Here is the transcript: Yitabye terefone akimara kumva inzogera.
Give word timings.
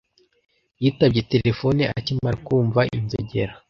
Yitabye 0.83 1.21
terefone 1.31 1.81
akimara 1.97 2.37
kumva 2.45 2.79
inzogera. 2.97 3.53